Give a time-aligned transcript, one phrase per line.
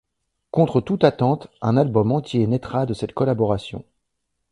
[0.49, 3.85] Contre toute attente, un album entier naitra de cette collaboration.